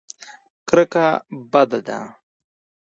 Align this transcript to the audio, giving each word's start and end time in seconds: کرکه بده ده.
کرکه 0.67 1.05
بده 1.51 1.79
ده. 1.87 1.99